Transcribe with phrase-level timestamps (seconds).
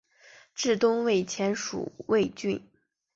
[0.55, 2.67] 至东魏前属魏郡。